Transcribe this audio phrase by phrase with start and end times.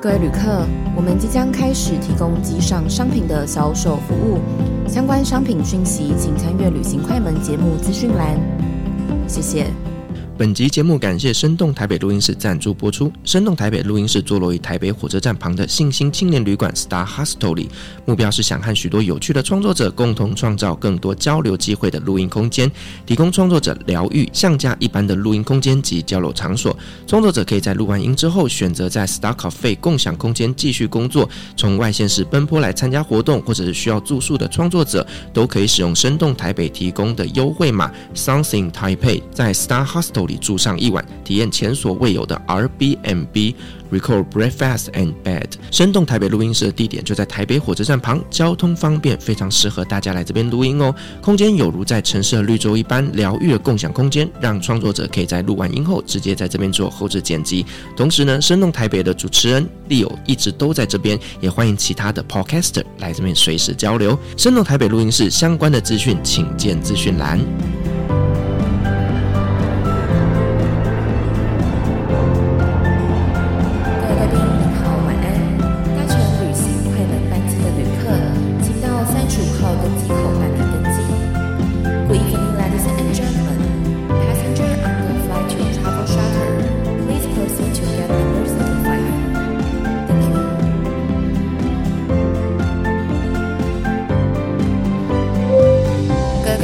[0.00, 0.64] 各位旅客，
[0.94, 4.38] 我们即将开始提供机上商品的销售服务，
[4.88, 8.38] 相关商品讯息请参阅旅行快门节目资讯栏。
[9.26, 9.66] 谢谢。
[10.38, 13.12] 本集节目感谢生动台北录音室赞助播出。
[13.24, 17.68] 生动台北录音室坐落于台北火车站旁的信心青年旅馆 Star Hostel 里，
[18.06, 22.70] 目标是想和许多有趣的创作者共同创造更多交流机会的录音空间，
[23.04, 26.76] 提供创作者疗愈、像家一般的录音空间及交流场所。
[27.04, 31.28] 创作者可以在录完音之后，选择在 Star Cafe 共享空间继续工作。
[31.56, 40.27] 从外县市奔波来参加活动，或者是需要住宿的创作者，都可以使用生动台北提供的优惠码 Something Taipei，在 Star Hostel。
[40.28, 43.54] 里住上一晚，体验前所未有的 Airbnb。
[43.90, 45.46] Record breakfast and bed。
[45.70, 50.94] 生动台北录音室的地点就在台北火车站旁，交通方便，非常适合大家来这边录音哦。
[51.22, 57.64] 空间有如在城市的绿洲一般疗愈的共享空间，让创作者可以在录完音后直接在这边做后制剪辑。
[57.96, 64.18] 同时呢，生动台北的主持人 Leo 一直都在这边，也欢迎其他的 Podcaster 来这边随时交流。
[64.36, 67.40] 生动台北录音室相关的资讯，请见资讯栏。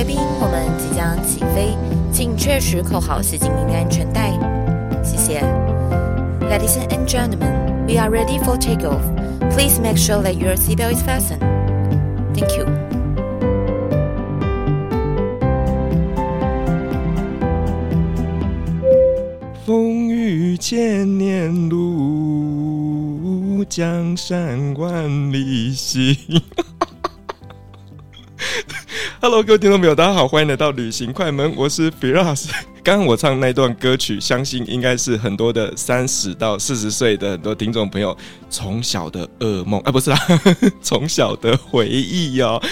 [0.00, 1.76] 来宾，我们即将起飞，
[2.10, 4.32] 请确实扣好系紧您的安全带，
[5.04, 5.42] 谢谢。
[6.40, 9.02] Ladies and gentlemen, we are ready for takeoff.
[9.50, 11.42] Please make sure that your seatbelt is fastened.
[12.32, 12.64] Thank you.
[19.66, 26.16] 风雨千年路，江山万里行。
[29.22, 32.48] Hello，各位听众朋友，大家好，欢迎来到旅行快门，我是 Firas。
[32.82, 38.16] 刚刚我唱那段歌曲，相信应该是很多的三十到四十岁的很多听众朋友
[38.48, 40.18] 从小的噩梦，啊，不是啊，
[40.80, 42.62] 从小的回忆哟、哦。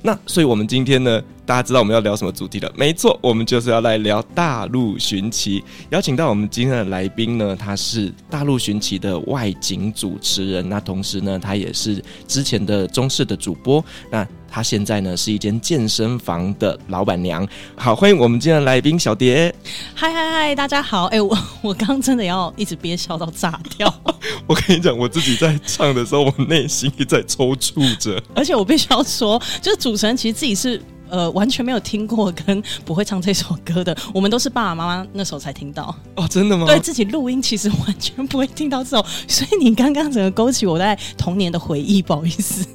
[0.00, 2.72] 那所以，我们今天呢，大家知道我们要聊什么主题了？
[2.74, 5.62] 没错，我们就是要来聊大陆寻奇。
[5.90, 13.84] 邀请到我们今天的来宾呢，他是大陆寻奇的外景主持人，那同时呢，他也是之前的中视的主播。
[14.08, 17.46] 那他现在呢，是一间健身房的老板娘。
[17.76, 19.54] 好，欢迎我们今天的来宾小蝶。
[19.94, 21.04] 嗨嗨嗨，大家好！
[21.06, 23.92] 哎、欸，我我刚刚真的要一直憋笑到炸掉。
[24.48, 28.20] 我跟你讲，我自己在唱的时候，我内心也在抽搐着。
[28.34, 33.96] 而且我必须要说，就是主持人其实自己是呃完全没有听过跟不会唱这首歌的。
[34.14, 35.94] 我们都是爸爸妈妈那时候才听到。
[36.14, 36.66] 哦，真的吗？
[36.66, 42.66] 对自己录音其实完全不会听到这首，所以你刚刚整个勾起我在童年的回忆，不好意思。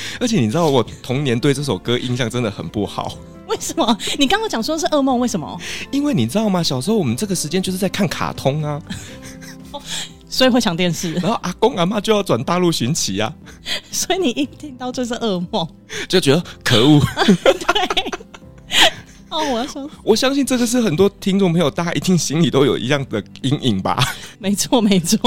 [0.20, 3.16] 而且你知道，我童年对这首歌印象真的很不好。
[3.46, 3.98] 为什么？
[4.18, 5.58] 你刚刚讲说是噩梦，为什么？
[5.90, 6.62] 因为你知道吗？
[6.62, 8.80] 小时候我们这个时间就是在看卡通啊，
[10.28, 11.14] 所以会抢电视。
[11.14, 13.32] 然后阿公阿妈就要转大陆寻奇啊，
[13.90, 15.66] 所以你一听到这是噩梦，
[16.06, 17.00] 就觉得可恶。
[17.24, 18.12] 对。
[19.30, 23.98] 哦，我要说，我相信这个是很多听众朋友，大家一定心里都有一样的阴影吧？
[24.38, 25.18] 没错，没错。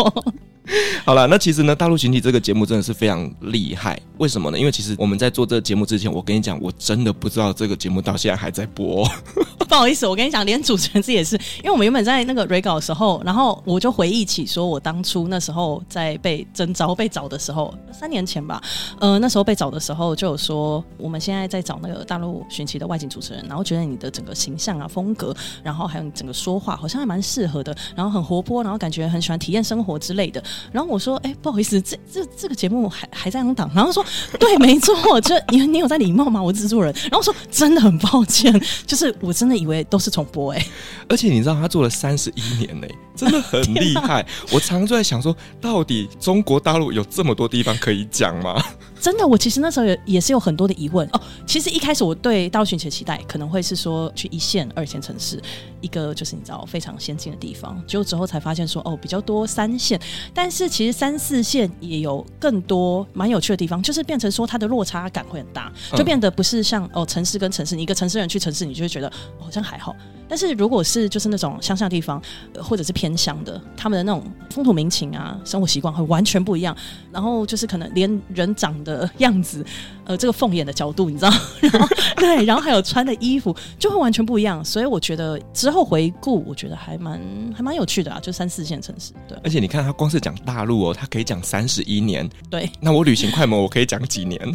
[1.05, 3.99] 好了，那其实呢，大陆寻奇这个节目真的是非常厉害。
[4.17, 4.57] 为什么呢？
[4.57, 9.07] 因为其实我们在做这个节目之前，我跟你讲，我真的不知道这个节目到现在还在播。
[9.67, 18.61] 不好意思，我跟你讲，连主持人自己也是，因为我们原本在那个 re 稿的时候，然后我就回忆起说，我当初那时候在被征召、被找的时候，三年前吧，
[18.99, 25.33] 呃，那时候被找的时候就有说，我们现在在找那个大陆寻奇的外景主持人，然后觉得你的整个形象啊、风格，
[25.63, 30.43] 然后还有你整个说话，好像还蛮适合的，然后很活泼，然后感觉很喜欢体验生活之类的。
[30.71, 33.69] 然后我说，哎、不好意思，这这这个节目还还在当档。
[33.73, 34.05] 然后说，
[34.39, 36.41] 对，没错，就你你有在礼貌吗？
[36.41, 36.93] 我制作人。
[37.09, 38.53] 然后说，真的很抱歉，
[38.85, 40.65] 就是我真的以为都是重播哎、
[41.07, 44.25] 而且你知道他做了三十一年嘞、真的很厉害。
[44.51, 48.59] 我常常就在想说，到底中国大陆有这么多地方可以讲吗？
[48.99, 51.21] 真的，我其实那时候也也是有很多的疑问哦。
[51.45, 55.41] 其实一开始我对大陆寻奇的期待可能会是说去一线、二线城市，
[55.81, 57.81] 一个就是你知道非常先进的地方。
[57.87, 59.99] 结果之后才发现说哦，比较多三线，
[60.33, 69.95] 但是其实三四线也有更多蛮有趣的地方，就是变成说它的落差感会很大，就变得不是像哦城市跟城市，你一个城市人去城市，你就会觉得好像还好。
[70.31, 72.21] 但是如果是就是那种乡下地方，
[72.57, 76.73] 或者是偏乡的，他们的那种风土民情啊，生活习惯会完全不一样。
[77.11, 79.61] 然后就是可能连人长的样子，
[80.05, 84.63] 呃，这个凤眼的角度，你知道， 然后对，然后还有穿的衣服就会完全不一样。
[84.63, 87.19] 所以我觉得之后回顾，我觉得还蛮
[87.53, 89.11] 还蛮有趣的啊，就三四线城市。
[89.27, 92.29] 对，而且你看他光是讲大陆哦，他可以讲三十一年。
[92.49, 94.39] 对，那我旅行快门我可以讲几年？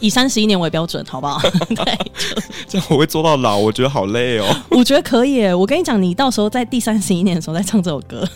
[0.00, 1.40] 以三十一年为标准，好不好？
[1.68, 1.98] 对，
[2.66, 4.46] 这样我会做到老，我觉得好累哦。
[4.70, 8.26] 我觉得可以，我跟你讲，你到时候在第三十一年的时候再唱这首歌。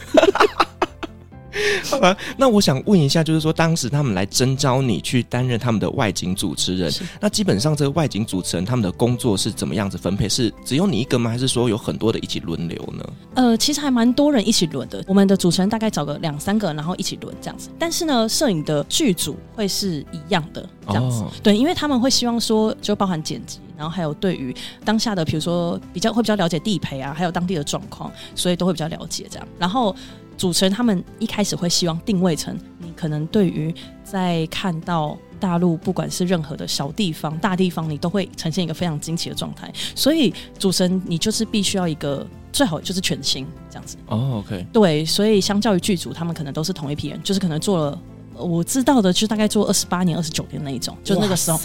[1.90, 10.28] 好吧，那我想问一下，就是说当时他们来征召你去担任他们的外景主持人，那基本上这个外景主持人他们的工作是怎么样子分配？
[10.28, 11.30] 是只有你一个吗？
[11.30, 13.04] 还是说有很多的一起轮流呢？
[13.34, 15.02] 呃，其实还蛮多人一起轮的。
[15.06, 17.70] 我们的主持人大概找个两三个，然后一起轮这样子。
[17.78, 21.22] 但是呢，摄影的剧组会是一样的这样子。
[21.22, 24.54] 哦、对，因为他们会希望说，就包含剪辑，然后还有对于
[24.84, 29.48] 当下的，比如说比较会比较了解地陪啊，还有当地的状况，所以都会比较了解这样。
[29.58, 29.94] 然后。
[30.38, 33.74] 主持人他们一开始会希望定位成你可能对于
[34.04, 39.70] 在看到大陆不管是任何的小地方、大地方，你都会呈现一个非常惊奇的状态。
[39.94, 43.96] 所以主持人你就是必须要一个最好就是全新这样子。
[44.06, 48.00] 哦，OK，对，所以相较于剧组，他们可能都是同一批人，就是可能做了
[48.38, 51.58] 我知道的，就大概做二十八年、二十九年那一种，就那个时候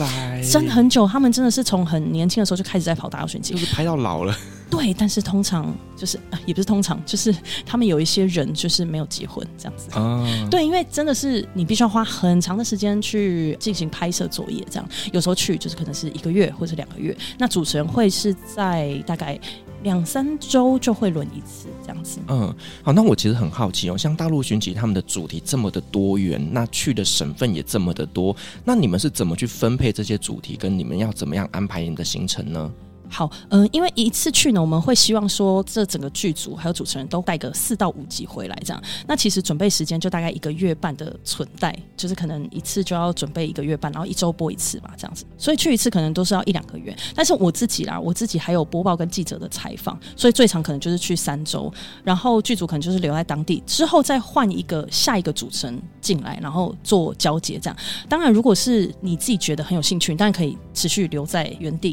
[0.51, 1.07] 真的很久。
[1.07, 4.35] 他们真的是从很年轻的时候就开始在跑大陆选景，就是拍到老了。
[4.69, 9.87] 对，但是通常就是啊，也不是通常， 就是他们有一些人就是没有结婚这样子。
[9.91, 17.15] 啊，对，因为真的是你必须要花很长的时间去进行拍摄作业，这样有时候去就是可能是一个月或者两个月。
[17.37, 19.39] 那主持人会是在大概
[19.83, 22.19] 两三周就会轮一次这样子。
[22.27, 32.71] 嗯，好，那我其实很好奇哦，像大陆巡集他们的主题这么的多元，那去的省份也这么的多，那你们是怎么去分配这些主题，跟你们要怎么样安排你的行程呢？
[33.13, 38.83] 好，嗯、因为一次去呢，我们会希望说，这整个剧组还有主持人都带个四到五集回来，这样。
[39.05, 45.25] 那其实准备时间就大概一个月半的存带，就是可能一次就要准备一个月半，然后一周播一次嘛，这样子。
[45.37, 46.95] 所以去一次可能都是要一两个月。
[47.13, 51.71] 但是我自己啦，我自己还有播报跟记者的采访，所以最长可能就是去三周。
[52.03, 57.77] 然后剧组可能就是留在当地，之后再换一个下一个主持人进来，然后做交接这样。
[58.09, 61.91] 当然，如果是你自己觉得很有兴趣，当然可以持续留在原地